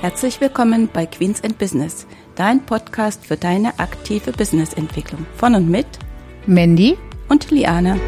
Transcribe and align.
Herzlich 0.00 0.40
willkommen 0.40 0.88
bei 0.90 1.04
Queens 1.04 1.44
and 1.44 1.58
Business, 1.58 2.06
dein 2.34 2.64
Podcast 2.64 3.26
für 3.26 3.36
deine 3.36 3.78
aktive 3.78 4.32
Businessentwicklung. 4.32 5.26
Von 5.36 5.54
und 5.54 5.68
mit 5.68 5.86
Mandy 6.46 6.96
und 7.28 7.50
Liane. 7.50 8.00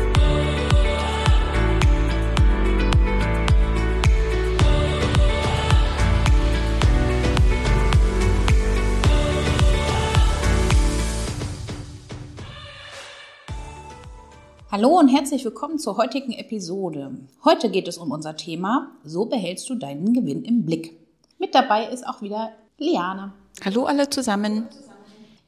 Hallo 14.71 14.99
und 14.99 15.09
herzlich 15.09 15.45
willkommen 15.45 15.79
zur 15.79 15.99
heutigen 15.99 16.33
Episode. 16.33 17.19
Heute 17.45 17.71
geht 17.71 17.87
es 17.87 17.99
um 17.99 18.13
unser 18.13 18.35
Thema, 18.39 18.93
so 19.05 19.27
behältst 19.27 19.69
du 19.69 19.75
deinen 19.75 20.15
Gewinn 20.15 20.43
im 20.43 20.65
Blick. 20.65 21.02
Mit 21.43 21.57
dabei 21.57 21.89
ist 21.89 22.07
auch 22.07 22.23
wieder 22.23 22.53
Liane. 22.79 23.33
Hallo 23.65 23.87
alle 23.87 24.09
zusammen. 24.09 24.69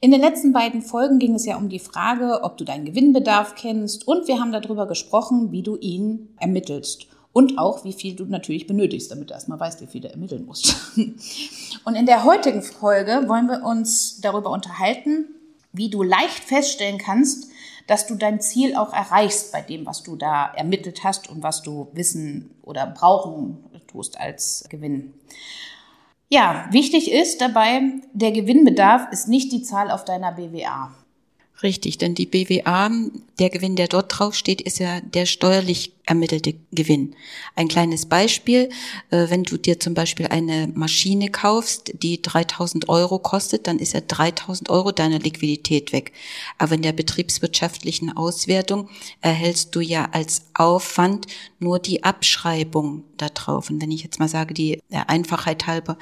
In 0.01 0.11
den 0.11 0.19
letzten 0.19 0.51
beiden 0.51 0.81
Folgen 0.81 1.19
ging 1.19 1.35
es 1.35 1.45
ja 1.45 1.55
um 1.55 1.69
die 1.69 1.79
Frage, 1.79 2.41
ob 2.43 2.57
du 2.57 2.65
deinen 2.65 2.83
Gewinnbedarf 2.83 3.55
kennst 3.55 4.05
und 4.05 4.27
wir 4.27 4.41
haben 4.41 4.51
darüber 4.51 4.87
gesprochen, 4.87 5.53
wie 5.53 5.63
du 5.63 5.77
ihn 5.77 6.35
ermittelst 6.37 7.07
und 7.31 7.57
auch 7.57 7.85
wie 7.85 7.93
viel 7.93 8.13
du 8.13 8.25
natürlich 8.25 8.67
benötigst, 8.67 9.09
damit 9.09 9.29
du 9.29 9.35
erstmal 9.35 9.57
weißt, 9.57 9.79
wie 9.79 9.87
viel 9.87 10.01
du 10.01 10.09
ermitteln 10.09 10.45
musst. 10.45 10.75
Und 11.85 11.95
in 11.95 12.05
der 12.05 12.25
heutigen 12.25 12.61
Folge 12.61 13.23
wollen 13.27 13.47
wir 13.47 13.63
uns 13.63 14.19
darüber 14.19 14.49
unterhalten, 14.51 15.27
wie 15.71 15.89
du 15.89 16.03
leicht 16.03 16.43
feststellen 16.43 16.97
kannst, 16.97 17.49
dass 17.87 18.05
du 18.05 18.15
dein 18.15 18.41
Ziel 18.41 18.75
auch 18.75 18.91
erreichst 18.91 19.53
bei 19.53 19.61
dem, 19.61 19.85
was 19.85 20.03
du 20.03 20.17
da 20.17 20.51
ermittelt 20.55 21.05
hast 21.05 21.29
und 21.29 21.41
was 21.41 21.61
du 21.61 21.87
wissen 21.93 22.51
oder 22.63 22.85
brauchen 22.85 23.63
tust 23.95 24.19
als 24.19 24.65
Gewinn. 24.69 25.13
Ja, 26.35 26.65
wichtig 26.69 27.09
ist 27.09 27.39
dabei, 27.39 27.81
der 28.11 28.33
Gewinnbedarf 28.33 29.07
ist 29.09 29.29
nicht 29.29 29.53
die 29.53 29.61
Zahl 29.61 29.89
auf 29.89 30.03
deiner 30.03 30.33
BWA. 30.33 30.91
Richtig, 31.63 31.97
denn 31.97 32.15
die 32.15 32.25
BWA, 32.25 32.91
der 33.39 33.49
Gewinn, 33.49 33.77
der 33.77 33.87
dort 33.87 34.19
draufsteht, 34.19 34.61
ist 34.61 34.79
ja 34.79 34.99
der 34.99 35.25
steuerlich 35.25 35.93
ermittelte 36.05 36.53
Gewinn. 36.71 37.15
Ein 37.55 37.69
kleines 37.69 38.07
Beispiel, 38.07 38.69
äh, 39.09 39.29
wenn 39.29 39.43
du 39.43 39.57
dir 39.57 39.79
zum 39.79 39.93
Beispiel 39.93 40.27
eine 40.27 40.67
Maschine 40.75 41.29
kaufst, 41.29 41.93
die 42.03 42.21
3000 42.21 42.89
Euro 42.89 43.19
kostet, 43.19 43.67
dann 43.67 43.79
ist 43.79 43.93
ja 43.93 44.01
3000 44.01 44.69
Euro 44.69 44.91
deiner 44.91 45.19
Liquidität 45.19 45.93
weg. 45.93 46.11
Aber 46.57 46.75
in 46.75 46.81
der 46.81 46.93
betriebswirtschaftlichen 46.93 48.15
Auswertung 48.15 48.89
erhältst 49.21 49.73
du 49.75 49.79
ja 49.79 50.09
als 50.11 50.47
Aufwand 50.53 51.27
nur 51.59 51.79
die 51.79 52.03
Abschreibung 52.03 53.03
da 53.17 53.29
drauf. 53.29 53.69
Und 53.69 53.81
wenn 53.81 53.91
ich 53.91 54.03
jetzt 54.03 54.19
mal 54.19 54.27
sage, 54.27 54.53
die 54.53 54.81
Einfachheit 54.91 55.67
halber, 55.67 55.97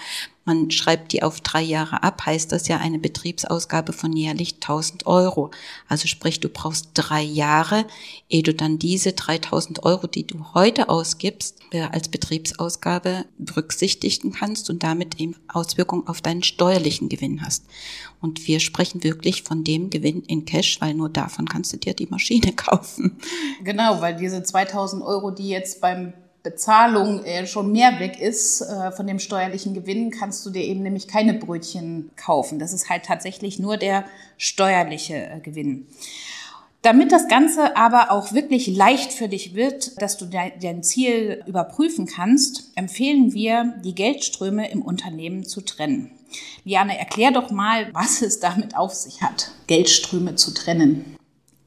man 0.45 0.72
schreibt 0.72 1.13
die 1.13 1.23
auf 1.23 1.39
drei 1.39 1.61
Jahre 1.61 2.03
ab, 2.03 2.25
heißt 2.25 2.52
das 2.52 2.67
ja 2.67 2.77
eine 2.77 2.99
Betriebsausgabe 2.99 3.94
von 3.94 4.11
jährlich 4.13 4.55
1000 4.55 5.05
Euro. 5.05 5.52
Also 5.88 6.08
sprich, 6.08 6.39
du 6.39 6.50
brauchst 6.50 6.89
drei 6.94 7.22
Jahre, 7.22 7.85
ehe 8.30 8.44
du 8.44 8.53
dann 8.53 8.77
diese 8.77 9.13
3000 9.13 9.83
Euro, 9.83 10.08
die 10.08 10.27
du 10.27 10.53
heute 10.53 10.89
ausgibst, 10.89 11.59
äh, 11.72 11.81
als 11.83 12.09
Betriebsausgabe 12.09 13.25
berücksichtigen 13.38 14.33
kannst 14.33 14.69
und 14.69 14.83
damit 14.83 15.19
eben 15.19 15.35
Auswirkungen 15.47 16.08
auf 16.08 16.22
deinen 16.22 16.44
steuerlichen 16.44 17.07
Gewinn 17.07 17.41
hast. 17.45 17.66
Und 18.19 18.47
wir 18.47 18.59
sprechen 18.59 19.03
wirklich 19.03 19.44
von 19.44 19.63
dem 19.63 19.89
Gewinn 19.89 20.23
in 20.23 20.45
Cash, 20.45 20.81
weil 20.81 20.94
nur 20.94 21.09
davon 21.09 21.47
kannst 21.47 21.72
du 21.72 21.78
dir 21.78 21.94
die 21.94 22.07
Maschine 22.07 22.52
kaufen. 22.55 23.17
Genau, 23.63 24.02
weil 24.02 24.16
diese 24.16 24.44
2000 24.44 25.03
Euro, 25.03 25.31
die 25.31 25.47
jetzt 25.47 25.80
beim 25.80 26.13
Bezahlung 26.44 27.23
äh, 27.23 27.47
schon 27.47 27.72
mehr 27.72 27.99
weg 27.99 28.19
ist 28.19 28.61
äh, 28.61 28.91
von 28.91 29.08
dem 29.08 29.19
steuerlichen 29.19 29.73
Gewinn, 29.73 30.11
kannst 30.11 30.45
du 30.45 30.50
dir 30.50 30.63
eben 30.63 30.83
nämlich 30.83 31.08
keine 31.08 31.33
Brötchen 31.33 32.11
kaufen. 32.17 32.59
Das 32.59 32.73
ist 32.73 32.89
halt 32.89 33.05
tatsächlich 33.05 33.59
nur 33.59 33.78
der 33.78 34.03
steuerliche 34.38 35.16
äh, 35.16 35.40
Gewinn. 35.40 35.88
Damit 36.81 37.13
das 37.13 37.29
Ganze 37.29 37.78
aber 37.78 38.12
auch 38.12 38.34
wirklich 38.34 38.67
leicht 38.67 39.13
für 39.13 39.29
dich 39.29 39.56
wird, 39.56 40.01
dass 40.01 40.17
du 40.17 40.25
dein 40.25 40.84
Ziel 40.84 41.41
überprüfen 41.47 42.07
kannst, 42.07 42.73
empfehlen 42.75 43.34
wir, 43.34 43.75
die 43.85 43.96
Geldströme 43.96 44.69
im 44.69 44.81
Unternehmen 44.81 45.46
zu 45.46 45.62
trennen. 45.62 46.12
Liane, 46.66 47.00
erklär 47.00 47.31
doch 47.31 47.51
mal, 47.51 47.88
was 47.94 48.22
es 48.22 48.41
damit 48.41 48.75
auf 48.75 48.94
sich 48.94 49.22
hat, 49.22 49.51
Geldströme 49.67 50.35
zu 50.35 50.53
trennen. 50.53 51.12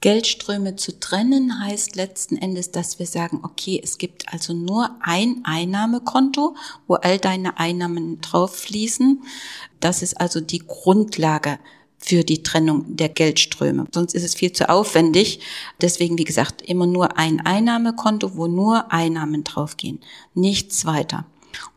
Geldströme 0.06 0.76
zu 0.76 1.00
trennen 1.00 1.58
heißt 1.58 1.96
letzten 1.96 2.36
Endes, 2.36 2.70
dass 2.70 3.00
wir 3.00 3.06
sagen, 3.06 3.40
okay, 3.42 3.80
es 3.82 3.98
gibt 3.98 4.32
also 4.32 4.54
nur 4.54 4.94
ein 5.00 5.40
Einnahmekonto, 5.42 6.54
wo 6.86 6.94
all 6.94 7.18
deine 7.18 7.58
Einnahmen 7.58 8.20
drauf 8.20 8.54
fließen. 8.54 9.24
Das 9.80 10.02
ist 10.02 10.20
also 10.20 10.40
die 10.40 10.62
Grundlage 10.64 11.58
für 11.98 12.22
die 12.22 12.44
Trennung 12.44 12.84
der 12.94 13.08
Geldströme. 13.08 13.88
Sonst 13.92 14.14
ist 14.14 14.22
es 14.22 14.36
viel 14.36 14.52
zu 14.52 14.68
aufwendig. 14.68 15.40
Deswegen, 15.80 16.16
wie 16.18 16.24
gesagt, 16.24 16.62
immer 16.62 16.86
nur 16.86 17.18
ein 17.18 17.44
Einnahmekonto, 17.44 18.36
wo 18.36 18.46
nur 18.46 18.92
Einnahmen 18.92 19.42
draufgehen. 19.42 19.98
Nichts 20.34 20.86
weiter. 20.86 21.26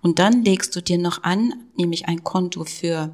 Und 0.04 0.20
dann 0.20 0.44
legst 0.44 0.76
du 0.76 0.84
dir 0.84 1.00
noch 1.00 1.24
an, 1.24 1.56
nämlich 1.78 2.08
ein 2.08 2.24
Konto 2.24 2.64
für 2.64 3.10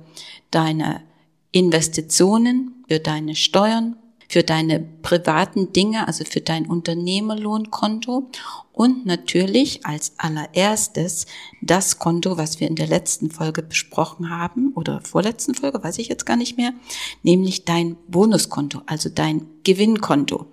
deine 0.52 1.04
Investitionen, 1.52 2.84
für 2.90 3.00
deine 3.00 3.36
Steuern, 3.36 3.96
für 4.36 4.44
deine 4.44 4.82
privaten 4.82 5.72
Dinge, 5.72 6.10
also 6.10 6.26
für 6.26 6.42
dein 6.42 6.66
Unternehmerlohnkonto 6.66 8.30
und 8.74 9.06
natürlich 9.06 9.86
als 9.86 10.12
allererstes 10.18 11.26
das 11.62 12.00
Konto, 12.00 12.38
was 12.38 12.60
wir 12.60 12.68
in 12.68 12.76
der 12.76 12.88
letzten 12.88 13.32
Folge 13.32 13.64
besprochen 13.64 14.30
haben 14.30 14.74
oder 14.74 15.00
vorletzten 15.00 15.56
Folge, 15.56 15.82
weiß 15.82 16.00
ich 16.00 16.10
jetzt 16.10 16.26
gar 16.26 16.36
nicht 16.36 16.58
mehr, 16.58 16.74
nämlich 17.24 17.64
dein 17.64 17.96
Bonuskonto, 18.10 18.82
also 18.88 19.08
dein 19.08 19.48
Gewinnkonto. 19.64 20.48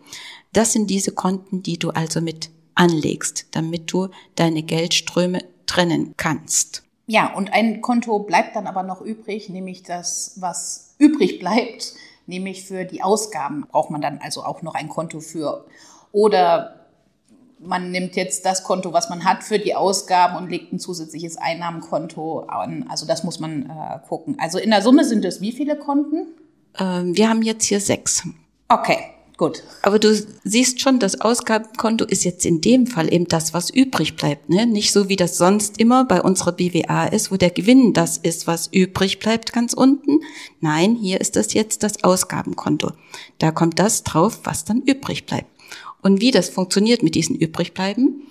Das 0.53 0.72
sind 0.72 0.88
diese 0.88 1.10
Konten, 1.10 1.64
die 1.64 1.81
du 1.81 1.91
also 1.91 2.20
mit 2.20 2.50
anlegst, 2.76 3.47
damit 3.50 3.93
du 3.93 4.10
deine 4.37 4.62
Geldströme 4.62 5.43
trennen 5.66 6.14
kannst. 6.16 6.84
Ja, 7.09 7.34
und 7.34 7.53
ein 7.53 7.81
Konto 7.81 8.20
bleibt 8.20 8.54
dann 8.54 8.69
aber 8.69 8.84
noch 8.84 9.00
übrig, 9.00 9.49
nämlich 9.49 9.82
das, 9.82 10.37
was 10.37 10.94
übrig 10.99 11.41
bleibt, 11.41 11.94
nämlich 12.27 12.65
für 12.65 12.84
die 12.84 13.03
Ausgaben 13.03 13.66
braucht 13.71 13.91
man 13.91 14.00
dann 14.00 14.19
also 14.22 14.43
auch 14.44 14.62
noch 14.62 14.75
ein 14.75 14.88
Konto 14.88 15.21
für. 15.21 15.65
Oder 16.12 16.87
man 17.59 17.91
nimmt 17.91 18.16
jetzt 18.16 18.44
das 18.44 18.65
Konto, 18.65 18.93
was 18.93 19.09
man 19.09 19.25
hat 19.25 19.44
für 19.44 19.59
die 19.59 19.75
Ausgaben 19.75 20.37
und 20.37 20.50
legt 20.50 20.72
ein 20.72 20.78
zusätzliches 20.78 21.37
Einnahmenkonto 21.37 22.41
an. 22.41 22.87
Also 22.88 23.06
das 23.06 23.25
muss 23.25 23.41
man 23.41 23.71
äh, 23.71 23.99
gucken. 24.09 24.37
Also 24.38 24.59
in 24.59 24.71
der 24.71 24.82
Summe 24.82 25.05
sind 25.05 25.25
es 25.25 25.41
wie 25.41 25.53
viele 25.53 25.77
Konten? 25.77 26.27
Ähm, 26.78 27.16
wir 27.16 27.28
haben 27.28 27.43
jetzt 27.43 27.65
hier 27.65 27.81
sechs. 27.81 28.27
Okay. 28.69 29.12
Gut. 29.37 29.62
Aber 29.82 29.98
du 29.98 30.15
siehst 30.44 30.81
schon, 30.81 30.98
das 30.98 31.20
Ausgabenkonto 31.20 32.04
ist 32.04 32.25
jetzt 32.25 32.44
in 32.44 32.60
dem 32.60 32.87
Fall 32.87 33.12
eben 33.12 33.26
das, 33.26 33.54
was 33.54 33.70
übrig 33.70 34.16
bleibt. 34.16 34.48
Ne? 34.50 34.66
Nicht 34.66 34.93
so, 34.93 35.09
wie 35.09 35.16
das 35.16 35.38
sonst 35.38 35.78
immer 35.78 36.04
bei 36.04 36.20
unserer 36.20 36.53
BWA 36.53 37.06
ist, 37.06 37.32
wo 37.32 37.37
der 37.37 37.50
Gewinn 37.50 37.93
das 37.93 38.19
ist, 38.19 38.47
was 38.47 38.69
übrig 38.69 39.19
bleibt 39.19 39.53
ganz 39.53 39.72
unten. 39.72 40.20
Nein, 40.60 40.94
hier 40.94 41.20
ist 41.20 41.37
das 41.37 41.54
jetzt 41.54 41.82
das 41.82 42.04
Ausgabenkonto. 42.04 42.93
Da 43.38 43.50
kommt 43.50 43.78
das 43.78 44.04
drauf, 44.04 44.41
was 44.44 44.65
dann 44.65 44.82
übrig 44.82 45.26
bleibt. 45.26 45.49
Und 46.03 46.20
wie 46.20 46.31
das 46.31 46.49
funktioniert 46.49 47.03
mit 47.03 47.14
diesen 47.14 47.37
Übrigbleiben, 47.37 48.22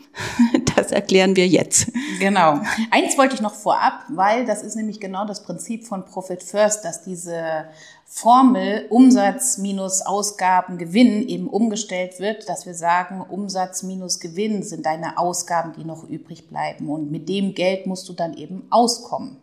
das 0.82 0.92
erklären 0.92 1.36
wir 1.36 1.48
jetzt. 1.48 1.92
Genau. 2.20 2.60
Eins 2.92 3.18
wollte 3.18 3.36
ich 3.36 3.42
noch 3.42 3.54
vorab, 3.54 4.04
weil 4.10 4.46
das 4.46 4.64
ist 4.64 4.76
nämlich 4.76 5.00
genau 5.00 5.26
das 5.26 5.44
Prinzip 5.44 5.86
von 5.86 6.06
Profit 6.06 6.44
First, 6.44 6.84
dass 6.86 7.04
diese 7.04 7.66
Formel 8.06 8.88
Umsatz 8.90 9.58
minus 9.58 10.02
Ausgaben 10.02 10.78
Gewinn 10.78 11.28
eben 11.28 11.48
umgestellt 11.48 12.20
wird, 12.20 12.50
dass 12.50 12.66
wir 12.66 12.74
sagen, 12.74 13.22
Umsatz 13.22 13.84
minus 13.84 14.20
Gewinn 14.20 14.64
sind 14.64 14.86
deine 14.86 15.18
Ausgaben, 15.18 15.74
die 15.78 15.86
noch 15.86 16.04
übrig 16.04 16.50
bleiben. 16.50 16.90
Und 16.90 17.10
mit 17.10 17.30
dem 17.30 17.54
Geld 17.54 17.88
musst 17.88 18.10
du 18.10 18.14
dann 18.14 18.34
eben 18.34 18.68
auskommen. 18.70 19.38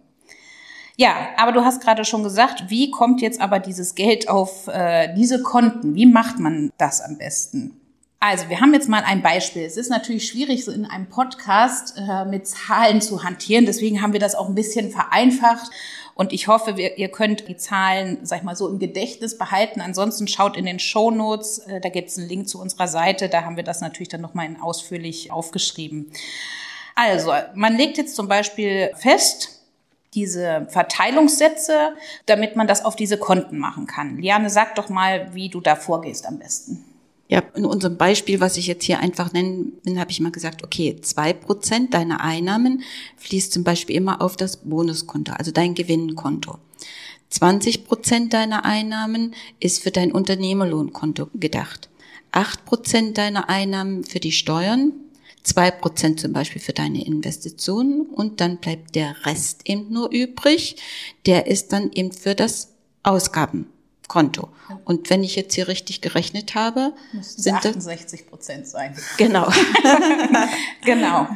Ja, 0.97 1.29
aber 1.37 1.53
du 1.53 1.65
hast 1.65 1.81
gerade 1.81 2.05
schon 2.05 2.25
gesagt, 2.25 2.65
wie 2.69 2.91
kommt 2.91 3.23
jetzt 3.23 3.41
aber 3.41 3.61
dieses 3.61 3.95
Geld 3.95 4.29
auf 4.29 4.67
äh, 4.67 5.15
diese 5.15 5.43
Konten? 5.43 5.95
Wie 5.95 6.07
macht 6.07 6.39
man 6.39 6.73
das 6.77 7.01
am 7.01 7.17
besten? 7.17 7.81
Also, 8.21 8.49
wir 8.49 8.61
haben 8.61 8.75
jetzt 8.75 8.89
mal 8.89 9.05
ein 9.05 9.23
Beispiel. 9.23 9.63
Es 9.63 9.77
ist 9.77 9.91
natürlich 9.91 10.27
schwierig, 10.27 10.65
so 10.65 10.73
in 10.73 10.85
einem 10.85 11.09
Podcast 11.09 11.95
äh, 11.97 12.25
mit 12.25 12.49
Zahlen 12.49 13.01
zu 13.01 13.23
hantieren. 13.23 13.65
Deswegen 13.65 14.03
haben 14.03 14.13
wir 14.13 14.19
das 14.19 14.35
auch 14.35 14.49
ein 14.49 14.57
bisschen 14.57 14.91
vereinfacht 14.91 15.71
und 16.19 16.33
ich 16.33 16.49
hoffe, 16.49 16.77
wir, 16.77 16.99
ihr 16.99 17.11
könnt 17.11 17.47
die 17.47 17.57
Zahlen, 17.57 18.19
sag 18.25 18.39
ich 18.39 18.43
mal, 18.43 18.57
so 18.57 18.69
im 18.69 18.81
Gedächtnis 18.81 19.39
behalten. 19.39 19.81
Ansonsten 19.81 20.27
schaut 20.27 20.57
in 20.57 20.67
den 20.67 20.81
Show 20.81 21.13
Notes, 21.13 21.59
äh, 21.59 21.81
da 21.81 21.91
gibt 21.91 22.09
es 22.09 22.19
einen 22.19 22.29
Link 22.29 22.49
zu 22.49 22.61
unserer 22.61 22.89
Seite. 22.89 23.29
Da 23.29 23.45
haben 23.45 23.55
wir 23.55 23.63
das 23.63 23.81
natürlich 23.81 24.09
dann 24.09 24.21
nochmal 24.21 24.49
ausführlich 24.61 25.31
aufgeschrieben. 25.31 26.11
Also, 26.97 27.33
man 27.55 27.77
legt 27.77 27.99
jetzt 27.99 28.17
zum 28.17 28.27
Beispiel 28.27 28.91
fest, 28.97 29.61
diese 30.15 30.67
Verteilungssätze, 30.71 31.93
damit 32.27 32.57
man 32.57 32.67
das 32.67 32.85
auf 32.85 32.97
diese 32.97 33.19
Konten 33.19 33.59
machen 33.59 33.87
kann. 33.87 34.17
Liane, 34.17 34.51
sag 34.51 34.75
doch 34.75 34.89
mal, 34.89 35.33
wie 35.35 35.51
du 35.51 35.61
da 35.61 35.77
vorgehst 35.77 36.27
am 36.27 36.41
besten. 36.41 36.85
Ja, 37.31 37.41
in 37.55 37.67
unserem 37.67 37.99
Beispiel, 37.99 38.41
was 38.41 38.57
ich 38.57 38.67
jetzt 38.67 38.85
hier 38.85 39.01
einfach 39.01 39.35
nennen 39.35 39.73
bin, 39.85 40.01
habe 40.01 40.11
ich 40.11 40.21
mal 40.21 40.33
gesagt, 40.33 40.65
okay, 40.65 40.97
zwei 41.03 41.35
Prozent 41.35 41.93
deiner 41.93 42.23
Einnahmen 42.23 42.83
fließt 43.19 43.53
zum 43.53 43.65
Beispiel 43.65 43.97
immer 43.97 44.23
auf 44.23 44.37
das 44.37 44.57
Bonuskonto, 44.57 45.33
also 45.33 45.51
dein 45.51 45.75
Gewinnkonto. 45.75 46.59
20 47.29 47.85
Prozent 47.85 48.33
deiner 48.33 48.65
Einnahmen 48.65 49.35
ist 49.61 49.83
für 49.83 49.91
dein 49.91 50.11
Unternehmerlohnkonto 50.11 51.29
gedacht. 51.35 51.91
8 52.33 52.65
Prozent 52.65 53.19
deiner 53.19 53.51
Einnahmen 53.51 54.05
für 54.05 54.21
die 54.21 54.33
Steuern, 54.33 54.93
2 55.43 55.71
Prozent 55.73 56.21
zum 56.21 56.33
Beispiel 56.33 56.63
für 56.63 56.73
deine 56.73 57.05
Investitionen 57.05 58.07
und 58.07 58.41
dann 58.41 58.57
bleibt 58.57 58.95
der 58.95 59.27
Rest 59.27 59.69
eben 59.69 59.93
nur 59.93 60.11
übrig. 60.11 60.77
Der 61.27 61.47
ist 61.47 61.75
dann 61.75 61.93
eben 61.93 62.13
für 62.13 62.35
das 62.35 62.73
Ausgaben 63.03 63.67
Konto. 64.09 64.49
Und 64.85 65.11
wenn 65.11 65.23
ich 65.23 65.37
jetzt 65.37 65.55
hier 65.55 65.69
richtig 65.69 66.01
gerechnet 66.01 66.55
habe, 66.55 66.95
Müssten 67.13 67.43
sind 67.43 67.57
68 67.57 68.27
Prozent 68.27 68.67
sein. 68.67 68.97
Genau. 69.19 69.47
genau. 70.85 71.29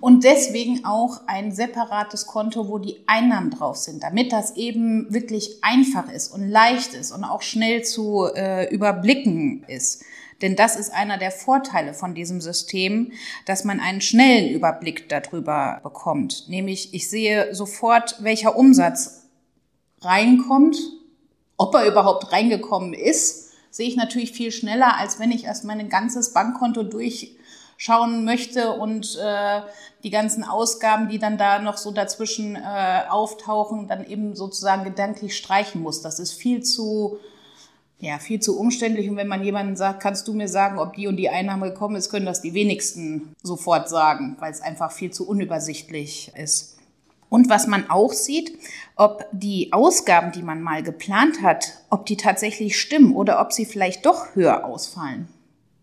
Und 0.00 0.24
deswegen 0.24 0.84
auch 0.84 1.20
ein 1.26 1.52
separates 1.52 2.26
Konto, 2.26 2.68
wo 2.68 2.78
die 2.78 2.98
Einnahmen 3.06 3.50
drauf 3.50 3.76
sind, 3.76 4.02
damit 4.02 4.32
das 4.32 4.56
eben 4.56 5.12
wirklich 5.14 5.62
einfach 5.62 6.10
ist 6.10 6.28
und 6.28 6.48
leicht 6.48 6.94
ist 6.94 7.12
und 7.12 7.22
auch 7.22 7.42
schnell 7.42 7.82
zu 7.82 8.28
äh, 8.34 8.72
überblicken 8.74 9.64
ist. 9.68 10.02
Denn 10.42 10.56
das 10.56 10.74
ist 10.74 10.92
einer 10.92 11.16
der 11.16 11.30
Vorteile 11.30 11.94
von 11.94 12.14
diesem 12.14 12.40
System, 12.40 13.12
dass 13.46 13.64
man 13.64 13.78
einen 13.78 14.00
schnellen 14.00 14.52
Überblick 14.52 15.08
darüber 15.08 15.80
bekommt. 15.84 16.48
Nämlich, 16.48 16.92
ich 16.92 17.08
sehe 17.08 17.54
sofort, 17.54 18.16
welcher 18.20 18.56
Umsatz 18.56 19.28
reinkommt 20.00 20.76
ob 21.56 21.74
er 21.74 21.86
überhaupt 21.86 22.32
reingekommen 22.32 22.94
ist, 22.94 23.52
sehe 23.70 23.88
ich 23.88 23.96
natürlich 23.96 24.32
viel 24.32 24.52
schneller, 24.52 24.96
als 24.98 25.18
wenn 25.18 25.32
ich 25.32 25.44
erst 25.44 25.64
mein 25.64 25.88
ganzes 25.88 26.32
Bankkonto 26.32 26.84
durchschauen 26.84 28.24
möchte 28.24 28.72
und 28.72 29.18
äh, 29.20 29.62
die 30.02 30.10
ganzen 30.10 30.44
Ausgaben, 30.44 31.08
die 31.08 31.18
dann 31.18 31.38
da 31.38 31.58
noch 31.58 31.76
so 31.76 31.90
dazwischen 31.90 32.56
äh, 32.56 33.02
auftauchen, 33.08 33.88
dann 33.88 34.06
eben 34.06 34.36
sozusagen 34.36 34.84
gedanklich 34.84 35.36
streichen 35.36 35.82
muss. 35.82 36.02
Das 36.02 36.18
ist 36.18 36.32
viel 36.32 36.62
zu 36.62 37.18
ja, 38.00 38.18
viel 38.18 38.40
zu 38.40 38.58
umständlich. 38.58 39.08
Und 39.08 39.16
wenn 39.16 39.28
man 39.28 39.42
jemanden 39.42 39.76
sagt, 39.76 40.00
kannst 40.00 40.28
du 40.28 40.34
mir 40.34 40.48
sagen, 40.48 40.78
ob 40.78 40.94
die 40.94 41.06
und 41.06 41.16
die 41.16 41.30
Einnahme 41.30 41.70
gekommen 41.70 41.96
ist, 41.96 42.10
können 42.10 42.26
das 42.26 42.42
die 42.42 42.54
wenigsten 42.54 43.34
sofort 43.42 43.88
sagen, 43.88 44.36
weil 44.40 44.52
es 44.52 44.60
einfach 44.60 44.92
viel 44.92 45.10
zu 45.10 45.26
unübersichtlich 45.26 46.32
ist. 46.36 46.73
Und 47.34 47.48
was 47.48 47.66
man 47.66 47.90
auch 47.90 48.12
sieht, 48.12 48.56
ob 48.94 49.26
die 49.32 49.72
Ausgaben, 49.72 50.30
die 50.30 50.42
man 50.44 50.62
mal 50.62 50.84
geplant 50.84 51.42
hat, 51.42 51.82
ob 51.90 52.06
die 52.06 52.16
tatsächlich 52.16 52.80
stimmen 52.80 53.12
oder 53.12 53.40
ob 53.40 53.52
sie 53.52 53.64
vielleicht 53.64 54.06
doch 54.06 54.36
höher 54.36 54.64
ausfallen. 54.64 55.26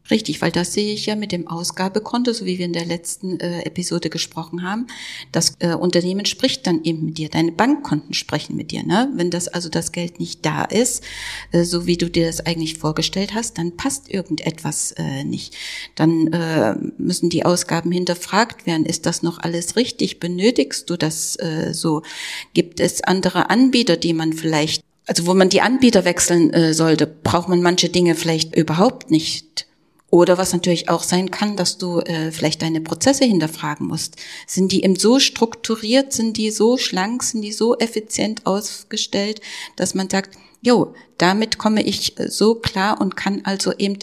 Richtig, 0.10 0.42
weil 0.42 0.52
das 0.52 0.74
sehe 0.74 0.94
ich 0.94 1.06
ja 1.06 1.16
mit 1.16 1.32
dem 1.32 1.48
Ausgabekonto, 1.48 2.34
so 2.34 2.46
wie 2.46 2.58
wir 2.58 2.66
in 2.66 2.74
der 2.74 2.86
letzten 2.86 3.40
äh, 3.40 3.62
Episode 3.62 4.10
gesprochen 4.10 4.64
haben. 4.64 4.88
Das 5.32 5.56
äh, 5.60 5.76
Unternehmen 5.76 6.26
spricht 6.26 6.66
dann 6.66 6.84
eben 6.84 7.06
mit 7.06 7.18
dir, 7.18 7.30
deine 7.30 7.52
Bankkonten 7.52 8.14
sprechen 8.14 8.56
mit 8.56 8.72
dir. 8.72 8.84
Ne? 8.84 9.10
Wenn 9.14 9.30
das 9.30 9.48
also 9.48 9.70
das 9.70 9.92
Geld 9.92 10.20
nicht 10.20 10.46
da 10.46 10.64
ist, 10.64 11.04
äh, 11.52 11.64
so 11.64 11.86
wie 11.86 11.98
du 11.98 12.10
dir 12.10 12.26
das 12.26 12.46
eigentlich 12.46 12.78
vorgestellt 12.78 13.36
hast, 13.36 13.58
dann 13.58 13.78
passt 13.78 14.10
irgendetwas 14.10 14.94
äh, 14.98 15.24
nicht. 15.24 15.56
Dann 15.96 16.28
äh, 16.34 16.76
müssen 16.98 17.30
die 17.30 17.46
Ausgaben 17.46 17.92
hinterfragt 17.92 18.66
werden. 18.66 18.86
Ist 18.86 19.06
das 19.06 19.22
noch 19.22 19.38
alles 19.38 19.76
richtig? 19.76 20.20
Benötigst 20.20 20.90
du 20.90 20.98
das 20.98 21.36
äh, 21.38 21.74
so? 21.74 22.02
Gibt 22.54 22.80
es 22.80 23.04
andere 23.04 23.50
Anbieter, 23.50 23.98
die 23.98 24.14
man 24.14 24.34
vielleicht 24.34 24.84
also 25.08 25.26
wo 25.26 25.34
man 25.34 25.50
die 25.50 25.62
Anbieter 25.62 26.06
wechseln 26.06 26.74
sollte, 26.74 27.08
braucht 27.08 27.50
man 27.50 27.62
manche 27.62 27.90
Dinge 27.90 28.16
vielleicht 28.16 28.56
überhaupt 28.56 29.10
nicht. 29.10 29.66
Oder 30.12 30.38
was 30.38 30.52
natürlich 30.52 30.90
auch 30.90 31.04
sein 31.04 31.32
kann, 31.32 31.56
dass 31.56 31.78
du 31.78 32.00
äh, 32.02 32.32
vielleicht 32.32 32.62
deine 32.62 32.82
Prozesse 32.82 33.24
hinterfragen 33.24 33.88
musst. 33.88 34.18
Sind 34.46 34.74
die 34.74 34.84
eben 34.84 34.98
so 34.98 35.20
strukturiert, 35.20 36.12
sind 36.12 36.36
die 36.36 36.52
so 36.52 36.78
schlank, 36.78 37.24
sind 37.24 37.42
die 37.42 37.54
so 37.54 37.78
effizient 37.78 38.46
ausgestellt, 38.46 39.40
dass 39.78 39.96
man 39.96 40.10
sagt, 40.10 40.38
jo, 40.62 40.94
damit 41.18 41.58
komme 41.58 41.82
ich 41.82 42.20
äh, 42.20 42.30
so 42.30 42.56
klar 42.56 43.00
und 43.00 43.16
kann 43.16 43.42
also 43.46 43.72
eben 43.78 44.00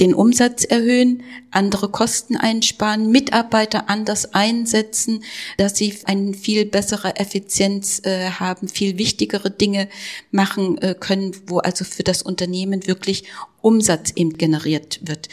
den 0.00 0.14
Umsatz 0.14 0.64
erhöhen, 0.64 1.22
andere 1.50 1.90
Kosten 1.90 2.36
einsparen, 2.36 3.10
Mitarbeiter 3.10 3.90
anders 3.90 4.34
einsetzen, 4.34 5.22
dass 5.58 5.76
sie 5.76 5.94
eine 6.04 6.32
viel 6.34 6.64
bessere 6.64 7.16
Effizienz 7.16 8.00
äh, 8.04 8.30
haben, 8.30 8.68
viel 8.68 8.96
wichtigere 8.98 9.50
Dinge 9.50 9.88
machen 10.30 10.78
äh, 10.78 10.94
können, 10.98 11.36
wo 11.46 11.58
also 11.58 11.84
für 11.84 12.02
das 12.02 12.22
Unternehmen 12.22 12.86
wirklich 12.86 13.24
Umsatz 13.60 14.12
eben 14.16 14.38
generiert 14.38 15.00
wird. 15.02 15.28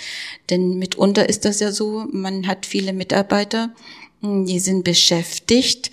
Denn 0.50 0.78
mitunter 0.78 1.30
ist 1.30 1.46
das 1.46 1.62
ja 1.62 1.72
so, 1.72 2.06
man 2.12 2.46
hat 2.46 2.66
viele 2.66 2.92
Mitarbeiter, 2.92 3.74
die 4.22 4.60
sind 4.60 4.84
beschäftigt, 4.84 5.92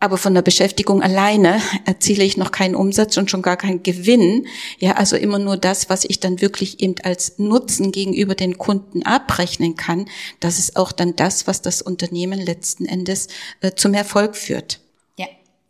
aber 0.00 0.16
von 0.16 0.34
der 0.34 0.42
Beschäftigung 0.42 1.02
alleine 1.02 1.60
erziele 1.84 2.24
ich 2.24 2.36
noch 2.36 2.52
keinen 2.52 2.74
Umsatz 2.74 3.16
und 3.16 3.30
schon 3.30 3.42
gar 3.42 3.56
keinen 3.56 3.82
Gewinn. 3.82 4.46
Ja, 4.78 4.92
also 4.92 5.16
immer 5.16 5.38
nur 5.38 5.56
das, 5.56 5.90
was 5.90 6.04
ich 6.04 6.20
dann 6.20 6.40
wirklich 6.40 6.80
eben 6.80 6.94
als 7.02 7.38
Nutzen 7.38 7.90
gegenüber 7.90 8.34
den 8.34 8.58
Kunden 8.58 9.02
abrechnen 9.02 9.76
kann. 9.76 10.06
Das 10.40 10.58
ist 10.58 10.76
auch 10.76 10.92
dann 10.92 11.16
das, 11.16 11.46
was 11.46 11.62
das 11.62 11.82
Unternehmen 11.82 12.40
letzten 12.40 12.86
Endes 12.86 13.28
äh, 13.60 13.72
zum 13.74 13.94
Erfolg 13.94 14.36
führt. 14.36 14.80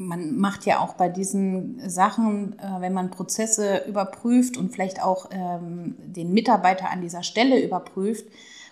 Man 0.00 0.39
macht 0.39 0.65
ja 0.65 0.79
auch 0.79 0.95
bei 0.95 1.09
diesen 1.09 1.91
Sachen, 1.91 2.56
äh, 2.61 2.81
wenn 2.81 2.93
man 2.93 3.11
Prozesse 3.11 3.85
überprüft 3.89 4.56
und 4.56 4.71
vielleicht 4.71 5.03
auch 5.03 5.29
ähm, 5.33 5.97
den 5.99 6.33
Mitarbeiter 6.33 6.89
an 6.91 7.00
dieser 7.00 7.25
Stelle 7.25 7.61
überprüft, 7.61 8.25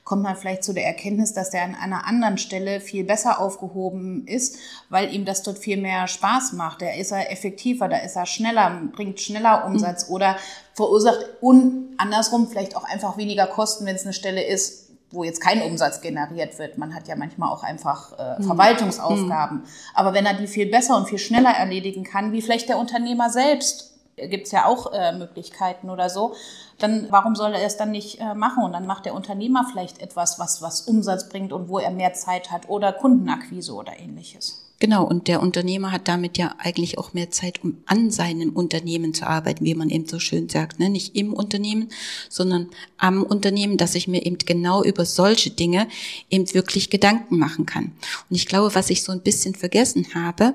kommt 0.06 0.23
man 0.23 0.37
vielleicht 0.37 0.62
zu 0.62 0.73
der 0.73 0.87
Erkenntnis, 0.87 1.34
dass 1.34 1.50
der 1.50 1.64
an 1.64 1.75
einer 1.75 2.06
anderen 2.06 2.38
Stelle 2.38 2.81
viel 2.81 3.02
besser 3.02 3.40
aufgehoben 3.40 4.25
ist, 4.28 4.56
weil 4.88 5.12
ihm 5.12 5.25
das 5.25 5.43
dort 5.43 5.58
viel 5.58 5.78
mehr 5.78 6.06
Spaß 6.06 6.52
macht. 6.52 6.81
Da 6.81 6.90
ist 6.93 7.11
er 7.11 7.32
effektiver, 7.32 7.88
da 7.88 7.96
ist 7.96 8.14
er 8.14 8.25
schneller, 8.25 8.82
bringt 8.94 9.20
schneller 9.20 9.67
Umsatz 9.67 10.06
mhm. 10.06 10.14
oder 10.14 10.37
verursacht 10.75 11.19
und 11.40 11.96
andersrum 11.99 12.46
vielleicht 12.46 12.76
auch 12.76 12.84
einfach 12.84 13.17
weniger 13.17 13.49
Kosten, 13.49 13.84
wenn 13.84 13.96
es 13.96 14.05
eine 14.05 14.12
Stelle 14.12 14.44
ist, 14.44 14.85
wo 15.11 15.25
jetzt 15.25 15.41
kein 15.41 15.62
Umsatz 15.62 16.00
generiert 16.00 16.58
wird. 16.58 16.79
Man 16.79 16.94
hat 16.94 17.08
ja 17.08 17.17
manchmal 17.17 17.50
auch 17.50 17.62
einfach 17.62 18.19
äh, 18.19 18.41
mhm. 18.41 18.47
Verwaltungsaufgaben. 18.47 19.58
Mhm. 19.58 19.64
Aber 19.94 20.14
wenn 20.14 20.26
er 20.26 20.35
die 20.35 20.47
viel 20.47 20.67
besser 20.67 20.97
und 20.97 21.08
viel 21.08 21.19
schneller 21.19 21.50
erledigen 21.50 22.05
kann, 22.05 22.32
wie 22.32 22.43
vielleicht 22.43 22.69
der 22.69 22.79
Unternehmer 22.79 23.31
selbst, 23.31 23.93
gibt 24.17 24.47
es 24.47 24.53
ja 24.53 24.67
auch 24.67 24.93
äh, 24.93 25.12
Möglichkeiten 25.12 25.91
oder 25.91 26.08
so, 26.08 26.35
dann 26.79 27.06
warum 27.11 27.37
soll 27.37 27.55
er 27.55 27.64
es 27.64 27.76
dann 27.76 27.91
nicht 27.91 28.20
äh, 28.20 28.35
machen? 28.35 28.64
Und 28.64 28.73
dann 28.73 28.87
macht 28.87 29.05
der 29.05 29.14
Unternehmer 29.14 29.67
vielleicht 29.70 30.00
etwas, 30.00 30.38
was, 30.38 30.62
was 30.62 30.82
Umsatz 30.82 31.29
bringt 31.29 31.53
und 31.53 31.69
wo 31.69 31.79
er 31.79 31.91
mehr 31.91 32.14
Zeit 32.14 32.50
hat 32.50 32.69
oder 32.69 32.93
Kundenakquise 32.93 33.75
oder 33.75 33.98
ähnliches. 33.98 34.66
Genau, 34.78 35.04
und 35.04 35.26
der 35.26 35.40
Unternehmer 35.40 35.90
hat 35.90 36.06
damit 36.06 36.36
ja 36.36 36.54
eigentlich 36.58 36.98
auch 36.98 37.14
mehr 37.14 37.30
Zeit, 37.30 37.64
um 37.64 37.78
an 37.86 38.10
seinem 38.10 38.50
Unternehmen 38.50 39.14
zu 39.14 39.26
arbeiten, 39.26 39.64
wie 39.64 39.74
man 39.74 39.88
eben 39.88 40.06
so 40.06 40.18
schön 40.18 40.50
sagt. 40.50 40.78
Ne? 40.78 40.90
Nicht 40.90 41.16
im 41.16 41.32
Unternehmen, 41.32 41.88
sondern 42.28 42.68
am 42.98 43.22
Unternehmen, 43.22 43.78
dass 43.78 43.94
ich 43.94 44.06
mir 44.06 44.26
eben 44.26 44.36
genau 44.38 44.84
über 44.84 45.06
solche 45.06 45.50
Dinge 45.50 45.88
eben 46.28 46.52
wirklich 46.52 46.90
Gedanken 46.90 47.38
machen 47.38 47.64
kann. 47.64 47.92
Und 48.28 48.36
ich 48.36 48.46
glaube, 48.46 48.74
was 48.74 48.90
ich 48.90 49.02
so 49.02 49.12
ein 49.12 49.22
bisschen 49.22 49.54
vergessen 49.54 50.08
habe, 50.14 50.52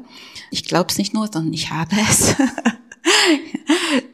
ich 0.51 0.65
glaube 0.65 0.91
es 0.91 0.99
nicht 0.99 1.15
nur, 1.15 1.27
sondern 1.31 1.53
ich 1.53 1.71
habe 1.71 1.95
es. 2.09 2.35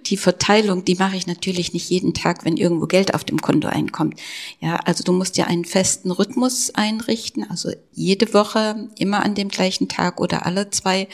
die 0.09 0.17
Verteilung, 0.17 0.85
die 0.85 0.95
mache 0.95 1.17
ich 1.17 1.27
natürlich 1.27 1.73
nicht 1.73 1.89
jeden 1.89 2.13
Tag, 2.13 2.45
wenn 2.45 2.57
irgendwo 2.57 2.87
Geld 2.87 3.13
auf 3.13 3.23
dem 3.23 3.41
Konto 3.41 3.67
einkommt. 3.67 4.19
Ja, 4.59 4.77
also 4.77 5.03
du 5.03 5.11
musst 5.11 5.37
ja 5.37 5.45
einen 5.45 5.65
festen 5.65 6.11
Rhythmus 6.11 6.73
einrichten, 6.73 7.49
also 7.49 7.71
jede 7.93 8.33
Woche, 8.33 8.89
immer 8.97 9.23
an 9.23 9.35
dem 9.35 9.49
gleichen 9.49 9.87
Tag 9.89 10.19
oder 10.19 10.45
alle 10.45 10.69
zwei 10.69 11.07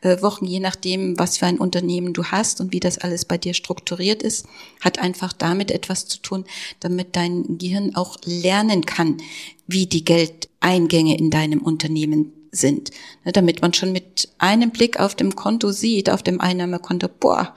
äh, 0.00 0.20
Wochen, 0.22 0.46
je 0.46 0.60
nachdem, 0.60 1.18
was 1.18 1.38
für 1.38 1.46
ein 1.46 1.58
Unternehmen 1.58 2.12
du 2.12 2.24
hast 2.24 2.60
und 2.60 2.72
wie 2.72 2.80
das 2.80 2.98
alles 2.98 3.24
bei 3.24 3.38
dir 3.38 3.54
strukturiert 3.54 4.22
ist, 4.22 4.46
hat 4.80 4.98
einfach 4.98 5.32
damit 5.32 5.70
etwas 5.70 6.06
zu 6.06 6.20
tun, 6.20 6.44
damit 6.80 7.16
dein 7.16 7.58
Gehirn 7.58 7.94
auch 7.94 8.16
lernen 8.24 8.84
kann, 8.84 9.18
wie 9.66 9.86
die 9.86 10.04
Geldeingänge 10.04 11.16
in 11.16 11.30
deinem 11.30 11.60
Unternehmen 11.62 12.32
sind, 12.52 12.90
ne, 13.24 13.32
damit 13.32 13.62
man 13.62 13.72
schon 13.72 13.92
mit 13.92 14.28
einem 14.38 14.70
Blick 14.70 14.98
auf 14.98 15.14
dem 15.14 15.36
Konto 15.36 15.70
sieht, 15.72 16.10
auf 16.10 16.22
dem 16.22 16.40
Einnahmekonto, 16.40 17.08
boah, 17.08 17.54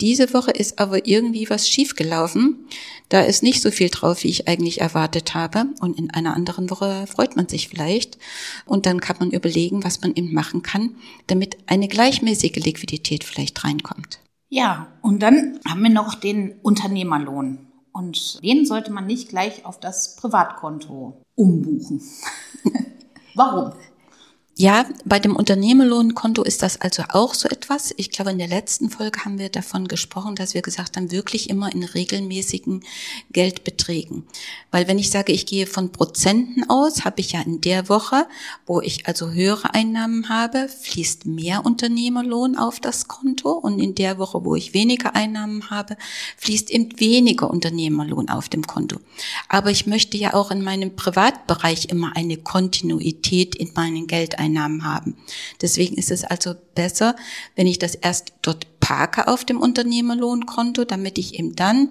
diese 0.00 0.32
Woche 0.32 0.52
ist 0.52 0.78
aber 0.78 1.06
irgendwie 1.06 1.50
was 1.50 1.68
schiefgelaufen. 1.68 2.68
Da 3.08 3.22
ist 3.22 3.42
nicht 3.42 3.62
so 3.62 3.70
viel 3.70 3.88
drauf, 3.88 4.22
wie 4.22 4.28
ich 4.28 4.46
eigentlich 4.46 4.80
erwartet 4.80 5.34
habe. 5.34 5.66
Und 5.80 5.98
in 5.98 6.10
einer 6.10 6.36
anderen 6.36 6.70
Woche 6.70 7.06
freut 7.08 7.34
man 7.34 7.48
sich 7.48 7.68
vielleicht. 7.68 8.18
Und 8.64 8.86
dann 8.86 9.00
kann 9.00 9.16
man 9.18 9.30
überlegen, 9.32 9.82
was 9.82 10.00
man 10.00 10.14
eben 10.14 10.32
machen 10.32 10.62
kann, 10.62 10.94
damit 11.26 11.58
eine 11.66 11.88
gleichmäßige 11.88 12.56
Liquidität 12.56 13.24
vielleicht 13.24 13.64
reinkommt. 13.64 14.20
Ja, 14.50 14.88
und 15.02 15.20
dann 15.20 15.58
haben 15.68 15.82
wir 15.82 15.90
noch 15.90 16.14
den 16.14 16.52
Unternehmerlohn. 16.62 17.66
Und 17.92 18.42
den 18.44 18.64
sollte 18.64 18.92
man 18.92 19.06
nicht 19.06 19.28
gleich 19.28 19.66
auf 19.66 19.80
das 19.80 20.14
Privatkonto 20.16 21.20
umbuchen. 21.34 22.00
Warum? 23.34 23.72
Ja, 24.60 24.86
bei 25.04 25.20
dem 25.20 25.36
Unternehmerlohnkonto 25.36 26.42
ist 26.42 26.64
das 26.64 26.80
also 26.80 27.04
auch 27.10 27.34
so 27.34 27.48
etwas. 27.48 27.94
Ich 27.96 28.10
glaube, 28.10 28.32
in 28.32 28.38
der 28.38 28.48
letzten 28.48 28.90
Folge 28.90 29.24
haben 29.24 29.38
wir 29.38 29.50
davon 29.50 29.86
gesprochen, 29.86 30.34
dass 30.34 30.52
wir 30.52 30.62
gesagt 30.62 30.96
haben, 30.96 31.12
wirklich 31.12 31.48
immer 31.48 31.72
in 31.72 31.84
regelmäßigen 31.84 32.82
Geldbeträgen. 33.30 34.24
Weil 34.72 34.88
wenn 34.88 34.98
ich 34.98 35.10
sage, 35.10 35.30
ich 35.30 35.46
gehe 35.46 35.68
von 35.68 35.92
Prozenten 35.92 36.68
aus, 36.68 37.04
habe 37.04 37.20
ich 37.20 37.30
ja 37.30 37.40
in 37.42 37.60
der 37.60 37.88
Woche, 37.88 38.26
wo 38.66 38.80
ich 38.80 39.06
also 39.06 39.30
höhere 39.30 39.74
Einnahmen 39.74 40.28
habe, 40.28 40.68
fließt 40.68 41.26
mehr 41.26 41.64
Unternehmerlohn 41.64 42.56
auf 42.56 42.80
das 42.80 43.06
Konto 43.06 43.52
und 43.52 43.78
in 43.78 43.94
der 43.94 44.18
Woche, 44.18 44.44
wo 44.44 44.56
ich 44.56 44.74
weniger 44.74 45.14
Einnahmen 45.14 45.70
habe, 45.70 45.96
fließt 46.36 46.72
eben 46.72 46.98
weniger 46.98 47.48
Unternehmerlohn 47.48 48.28
auf 48.28 48.48
dem 48.48 48.66
Konto. 48.66 48.98
Aber 49.48 49.70
ich 49.70 49.86
möchte 49.86 50.16
ja 50.16 50.34
auch 50.34 50.50
in 50.50 50.64
meinem 50.64 50.96
Privatbereich 50.96 51.90
immer 51.90 52.16
eine 52.16 52.38
Kontinuität 52.38 53.54
in 53.54 53.70
meinen 53.76 54.08
Geldeinnahmen 54.08 54.47
Einnahmen 54.48 54.84
haben. 54.84 55.16
Deswegen 55.60 55.96
ist 55.96 56.10
es 56.10 56.24
also 56.24 56.54
besser, 56.74 57.16
wenn 57.56 57.66
ich 57.66 57.78
das 57.78 57.94
erst 57.94 58.32
dort 58.42 58.66
parke 58.80 59.28
auf 59.28 59.44
dem 59.44 59.60
Unternehmerlohnkonto, 59.60 60.84
damit 60.84 61.18
ich 61.18 61.34
eben 61.34 61.54
dann 61.54 61.90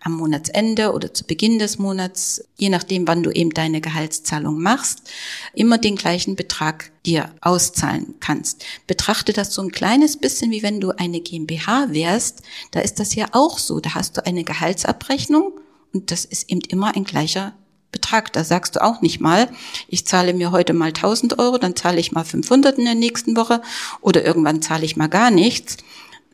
am 0.00 0.12
Monatsende 0.12 0.92
oder 0.92 1.14
zu 1.14 1.24
Beginn 1.24 1.60
des 1.60 1.78
Monats, 1.78 2.44
je 2.56 2.68
nachdem, 2.68 3.06
wann 3.06 3.22
du 3.22 3.30
eben 3.30 3.50
deine 3.50 3.80
Gehaltszahlung 3.80 4.60
machst, 4.60 5.08
immer 5.54 5.78
den 5.78 5.94
gleichen 5.94 6.34
Betrag 6.34 6.90
dir 7.06 7.32
auszahlen 7.40 8.14
kannst. 8.18 8.64
Betrachte 8.88 9.32
das 9.32 9.54
so 9.54 9.62
ein 9.62 9.70
kleines 9.70 10.16
bisschen 10.16 10.50
wie 10.50 10.64
wenn 10.64 10.80
du 10.80 10.90
eine 10.90 11.20
GmbH 11.20 11.92
wärst. 11.92 12.42
Da 12.72 12.80
ist 12.80 12.98
das 12.98 13.14
ja 13.14 13.26
auch 13.32 13.58
so. 13.58 13.78
Da 13.78 13.94
hast 13.94 14.16
du 14.16 14.26
eine 14.26 14.42
Gehaltsabrechnung 14.42 15.52
und 15.92 16.10
das 16.10 16.24
ist 16.24 16.50
eben 16.50 16.62
immer 16.68 16.96
ein 16.96 17.04
gleicher 17.04 17.54
Betrag. 17.92 18.32
Da 18.32 18.42
sagst 18.42 18.74
du 18.74 18.82
auch 18.82 19.00
nicht 19.02 19.20
mal, 19.20 19.48
ich 19.86 20.06
zahle 20.06 20.34
mir 20.34 20.50
heute 20.50 20.72
mal 20.72 20.88
1000 20.88 21.38
Euro, 21.38 21.58
dann 21.58 21.76
zahle 21.76 22.00
ich 22.00 22.10
mal 22.12 22.24
500 22.24 22.78
in 22.78 22.86
der 22.86 22.94
nächsten 22.94 23.36
Woche 23.36 23.62
oder 24.00 24.24
irgendwann 24.24 24.62
zahle 24.62 24.84
ich 24.84 24.96
mal 24.96 25.08
gar 25.08 25.30
nichts, 25.30 25.76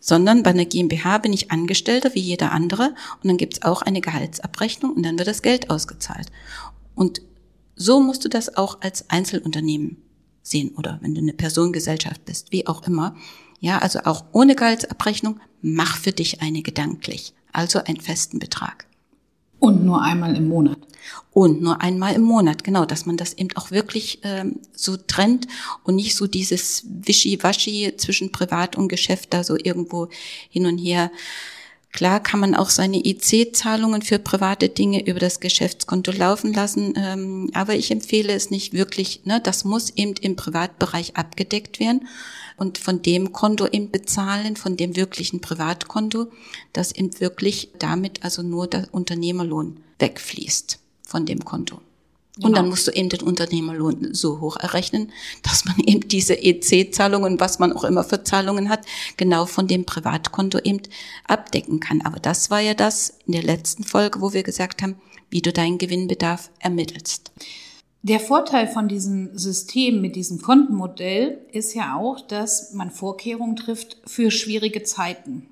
sondern 0.00 0.42
bei 0.42 0.50
einer 0.50 0.64
GmbH 0.64 1.18
bin 1.18 1.32
ich 1.32 1.50
Angestellter 1.50 2.14
wie 2.14 2.20
jeder 2.20 2.52
andere 2.52 2.94
und 3.22 3.28
dann 3.28 3.36
gibt 3.36 3.54
es 3.54 3.62
auch 3.62 3.82
eine 3.82 4.00
Gehaltsabrechnung 4.00 4.92
und 4.92 5.02
dann 5.02 5.18
wird 5.18 5.28
das 5.28 5.42
Geld 5.42 5.68
ausgezahlt. 5.68 6.28
Und 6.94 7.20
so 7.74 8.00
musst 8.00 8.24
du 8.24 8.28
das 8.28 8.56
auch 8.56 8.80
als 8.80 9.10
Einzelunternehmen 9.10 9.98
sehen 10.42 10.70
oder 10.76 10.98
wenn 11.02 11.14
du 11.14 11.20
eine 11.20 11.34
Personengesellschaft 11.34 12.24
bist, 12.24 12.52
wie 12.52 12.66
auch 12.66 12.86
immer. 12.86 13.16
Ja, 13.60 13.78
also 13.78 14.00
auch 14.04 14.24
ohne 14.32 14.54
Gehaltsabrechnung, 14.54 15.40
mach 15.62 15.96
für 15.96 16.12
dich 16.12 16.40
eine 16.40 16.62
gedanklich, 16.62 17.34
also 17.52 17.80
einen 17.80 18.00
festen 18.00 18.38
Betrag. 18.38 18.87
Und 19.58 19.84
nur 19.84 20.02
einmal 20.02 20.36
im 20.36 20.48
Monat. 20.48 20.78
Und 21.32 21.62
nur 21.62 21.80
einmal 21.80 22.14
im 22.14 22.22
Monat, 22.22 22.64
genau, 22.64 22.84
dass 22.84 23.06
man 23.06 23.16
das 23.16 23.34
eben 23.34 23.50
auch 23.56 23.70
wirklich 23.70 24.20
ähm, 24.22 24.60
so 24.72 24.96
trennt 24.96 25.46
und 25.84 25.94
nicht 25.94 26.16
so 26.16 26.26
dieses 26.26 26.84
Wischiwaschi 26.88 27.94
zwischen 27.96 28.32
Privat 28.32 28.76
und 28.76 28.88
Geschäft 28.88 29.32
da 29.32 29.44
so 29.44 29.56
irgendwo 29.56 30.08
hin 30.48 30.66
und 30.66 30.78
her. 30.78 31.10
Klar 31.92 32.20
kann 32.20 32.40
man 32.40 32.54
auch 32.54 32.70
seine 32.70 33.04
IC-Zahlungen 33.04 34.02
für 34.02 34.18
private 34.18 34.68
Dinge 34.68 35.06
über 35.06 35.20
das 35.20 35.40
Geschäftskonto 35.40 36.12
laufen 36.12 36.52
lassen, 36.52 36.92
ähm, 36.96 37.50
aber 37.54 37.74
ich 37.76 37.90
empfehle 37.90 38.32
es 38.34 38.50
nicht 38.50 38.72
wirklich. 38.74 39.22
Ne? 39.24 39.40
Das 39.42 39.64
muss 39.64 39.90
eben 39.90 40.14
im 40.20 40.36
Privatbereich 40.36 41.16
abgedeckt 41.16 41.80
werden 41.80 42.06
und 42.56 42.76
von 42.76 43.00
dem 43.00 43.32
Konto 43.32 43.66
eben 43.66 43.90
bezahlen, 43.90 44.56
von 44.56 44.76
dem 44.76 44.96
wirklichen 44.96 45.40
Privatkonto, 45.40 46.26
dass 46.72 46.92
eben 46.92 47.18
wirklich 47.20 47.70
damit 47.78 48.22
also 48.22 48.42
nur 48.42 48.66
der 48.66 48.88
Unternehmerlohn 48.92 49.80
wegfließt 49.98 50.78
von 51.06 51.24
dem 51.24 51.44
Konto. 51.44 51.80
Genau. 52.38 52.48
Und 52.48 52.56
dann 52.56 52.68
musst 52.68 52.86
du 52.86 52.92
eben 52.92 53.08
den 53.08 53.22
Unternehmerlohn 53.22 54.14
so 54.14 54.40
hoch 54.40 54.56
errechnen, 54.56 55.10
dass 55.42 55.64
man 55.64 55.76
eben 55.80 56.06
diese 56.06 56.34
EC-Zahlungen, 56.34 57.40
was 57.40 57.58
man 57.58 57.72
auch 57.72 57.82
immer 57.82 58.04
für 58.04 58.22
Zahlungen 58.22 58.68
hat, 58.68 58.80
genau 59.16 59.44
von 59.44 59.66
dem 59.66 59.84
Privatkonto 59.84 60.58
eben 60.60 60.82
abdecken 61.24 61.80
kann. 61.80 62.00
Aber 62.02 62.20
das 62.20 62.48
war 62.48 62.60
ja 62.60 62.74
das 62.74 63.18
in 63.26 63.32
der 63.32 63.42
letzten 63.42 63.82
Folge, 63.82 64.20
wo 64.20 64.32
wir 64.32 64.44
gesagt 64.44 64.82
haben, 64.82 64.96
wie 65.30 65.42
du 65.42 65.52
deinen 65.52 65.78
Gewinnbedarf 65.78 66.50
ermittelst. 66.60 67.32
Der 68.02 68.20
Vorteil 68.20 68.68
von 68.68 68.86
diesem 68.86 69.36
System 69.36 70.00
mit 70.00 70.14
diesem 70.14 70.40
Kontenmodell 70.40 71.38
ist 71.50 71.74
ja 71.74 71.96
auch, 71.96 72.20
dass 72.20 72.72
man 72.72 72.92
Vorkehrungen 72.92 73.56
trifft 73.56 73.96
für 74.06 74.30
schwierige 74.30 74.84
Zeiten. 74.84 75.48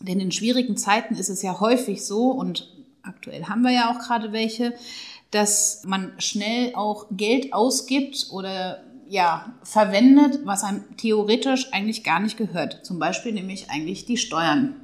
Denn 0.00 0.20
in 0.20 0.30
schwierigen 0.30 0.76
Zeiten 0.76 1.14
ist 1.14 1.30
es 1.30 1.40
ja 1.40 1.58
häufig 1.58 2.04
so, 2.04 2.30
und 2.30 2.70
aktuell 3.02 3.44
haben 3.44 3.62
wir 3.62 3.72
ja 3.72 3.90
auch 3.90 3.98
gerade 3.98 4.32
welche, 4.32 4.74
dass 5.36 5.82
man 5.84 6.12
schnell 6.18 6.74
auch 6.74 7.06
Geld 7.10 7.52
ausgibt 7.52 8.28
oder 8.30 8.82
ja, 9.08 9.54
verwendet, 9.62 10.40
was 10.44 10.64
einem 10.64 10.84
theoretisch 10.96 11.72
eigentlich 11.72 12.02
gar 12.02 12.18
nicht 12.18 12.36
gehört. 12.36 12.84
Zum 12.84 12.98
Beispiel 12.98 13.32
nämlich 13.32 13.70
eigentlich 13.70 14.04
die 14.04 14.16
Steuern. 14.16 14.74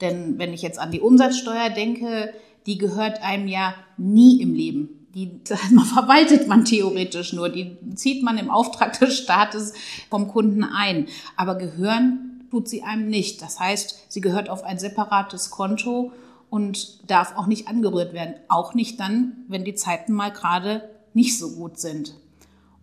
Denn 0.00 0.38
wenn 0.38 0.54
ich 0.54 0.62
jetzt 0.62 0.78
an 0.78 0.90
die 0.90 1.00
Umsatzsteuer 1.00 1.70
denke, 1.70 2.32
die 2.66 2.78
gehört 2.78 3.22
einem 3.22 3.48
ja 3.48 3.74
nie 3.98 4.40
im 4.40 4.54
Leben 4.54 5.04
die 5.14 5.40
man 5.70 5.84
verwaltet 5.84 6.48
man 6.48 6.64
theoretisch 6.64 7.32
nur, 7.32 7.48
die 7.48 7.76
zieht 7.94 8.22
man 8.22 8.38
im 8.38 8.50
Auftrag 8.50 8.98
des 8.98 9.16
Staates 9.18 9.72
vom 10.10 10.28
Kunden 10.28 10.64
ein. 10.64 11.06
Aber 11.36 11.54
gehören 11.56 12.46
tut 12.50 12.68
sie 12.68 12.82
einem 12.82 13.08
nicht. 13.08 13.40
Das 13.42 13.60
heißt, 13.60 14.06
sie 14.08 14.20
gehört 14.20 14.48
auf 14.48 14.64
ein 14.64 14.78
separates 14.78 15.50
Konto 15.50 16.12
und 16.54 17.10
darf 17.10 17.36
auch 17.36 17.48
nicht 17.48 17.66
angerührt 17.66 18.12
werden. 18.12 18.36
Auch 18.46 18.74
nicht 18.74 19.00
dann, 19.00 19.32
wenn 19.48 19.64
die 19.64 19.74
Zeiten 19.74 20.12
mal 20.12 20.30
gerade 20.30 20.88
nicht 21.12 21.36
so 21.36 21.50
gut 21.56 21.80
sind. 21.80 22.14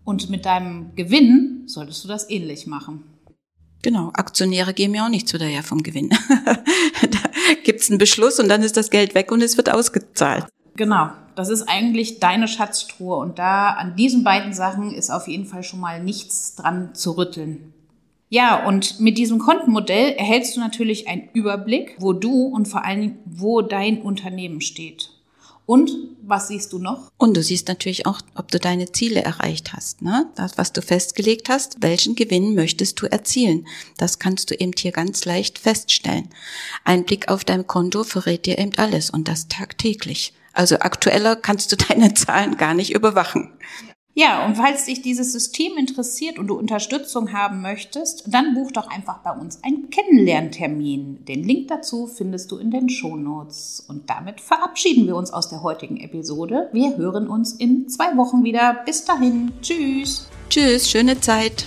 Und 0.04 0.28
mit 0.28 0.44
deinem 0.44 0.94
Gewinn 0.94 1.62
solltest 1.64 2.04
du 2.04 2.08
das 2.08 2.28
ähnlich 2.28 2.66
machen. 2.66 3.02
Genau, 3.80 4.10
Aktionäre 4.12 4.74
gehen 4.74 4.94
ja 4.94 5.06
auch 5.06 5.08
nichts 5.08 5.32
wieder 5.32 5.46
her 5.46 5.62
vom 5.62 5.82
Gewinn. 5.82 6.10
da 6.44 7.18
gibt's 7.64 7.88
einen 7.88 7.96
Beschluss 7.96 8.38
und 8.38 8.50
dann 8.50 8.62
ist 8.62 8.76
das 8.76 8.90
Geld 8.90 9.14
weg 9.14 9.32
und 9.32 9.40
es 9.40 9.56
wird 9.56 9.72
ausgezahlt. 9.72 10.44
Genau, 10.76 11.08
das 11.34 11.48
ist 11.48 11.62
eigentlich 11.62 12.20
deine 12.20 12.48
Schatztruhe 12.48 13.16
und 13.16 13.38
da 13.38 13.70
an 13.70 13.96
diesen 13.96 14.22
beiden 14.22 14.52
Sachen 14.52 14.92
ist 14.92 15.08
auf 15.08 15.28
jeden 15.28 15.46
Fall 15.46 15.62
schon 15.62 15.80
mal 15.80 16.04
nichts 16.04 16.56
dran 16.56 16.94
zu 16.94 17.12
rütteln. 17.12 17.72
Ja, 18.32 18.66
und 18.66 18.98
mit 18.98 19.18
diesem 19.18 19.38
Kontenmodell 19.38 20.14
erhältst 20.14 20.56
du 20.56 20.60
natürlich 20.60 21.06
einen 21.06 21.28
Überblick, 21.34 21.96
wo 21.98 22.14
du 22.14 22.46
und 22.46 22.66
vor 22.66 22.82
allen 22.82 23.00
Dingen, 23.02 23.18
wo 23.26 23.60
dein 23.60 24.00
Unternehmen 24.00 24.62
steht. 24.62 25.10
Und 25.66 25.90
was 26.22 26.48
siehst 26.48 26.72
du 26.72 26.78
noch? 26.78 27.10
Und 27.18 27.36
du 27.36 27.42
siehst 27.42 27.68
natürlich 27.68 28.06
auch, 28.06 28.22
ob 28.34 28.50
du 28.50 28.58
deine 28.58 28.90
Ziele 28.90 29.22
erreicht 29.22 29.74
hast. 29.74 30.00
Ne? 30.00 30.30
Das, 30.34 30.56
was 30.56 30.72
du 30.72 30.80
festgelegt 30.80 31.50
hast, 31.50 31.82
welchen 31.82 32.14
Gewinn 32.14 32.54
möchtest 32.54 33.02
du 33.02 33.06
erzielen? 33.06 33.66
Das 33.98 34.18
kannst 34.18 34.50
du 34.50 34.54
eben 34.54 34.72
hier 34.78 34.92
ganz 34.92 35.26
leicht 35.26 35.58
feststellen. 35.58 36.30
Ein 36.84 37.04
Blick 37.04 37.28
auf 37.28 37.44
dein 37.44 37.66
Konto 37.66 38.02
verrät 38.02 38.46
dir 38.46 38.58
eben 38.58 38.72
alles 38.78 39.10
und 39.10 39.28
das 39.28 39.48
tagtäglich. 39.48 40.32
Also 40.54 40.76
aktueller 40.76 41.36
kannst 41.36 41.70
du 41.70 41.76
deine 41.88 42.14
Zahlen 42.14 42.56
gar 42.56 42.72
nicht 42.72 42.94
überwachen. 42.94 43.50
Ja, 44.14 44.44
und 44.44 44.56
falls 44.56 44.84
dich 44.84 45.00
dieses 45.00 45.32
System 45.32 45.78
interessiert 45.78 46.38
und 46.38 46.48
du 46.48 46.54
Unterstützung 46.54 47.32
haben 47.32 47.62
möchtest, 47.62 48.24
dann 48.26 48.54
buch 48.54 48.70
doch 48.70 48.88
einfach 48.88 49.18
bei 49.18 49.32
uns 49.32 49.64
einen 49.64 49.88
Kennenlerntermin. 49.88 51.24
Den 51.24 51.44
Link 51.44 51.68
dazu 51.68 52.06
findest 52.06 52.50
du 52.52 52.58
in 52.58 52.70
den 52.70 52.90
Shownotes. 52.90 53.84
Und 53.88 54.10
damit 54.10 54.40
verabschieden 54.40 55.06
wir 55.06 55.16
uns 55.16 55.32
aus 55.32 55.48
der 55.48 55.62
heutigen 55.62 55.96
Episode. 55.96 56.68
Wir 56.72 56.96
hören 56.98 57.26
uns 57.26 57.54
in 57.54 57.88
zwei 57.88 58.16
Wochen 58.18 58.44
wieder. 58.44 58.82
Bis 58.84 59.04
dahin. 59.04 59.52
Tschüss. 59.62 60.28
Tschüss, 60.50 60.90
schöne 60.90 61.18
Zeit. 61.18 61.66